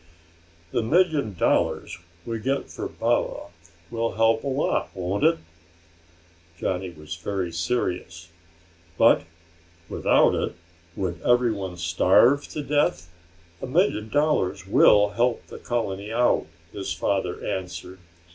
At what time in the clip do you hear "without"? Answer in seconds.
9.87-10.33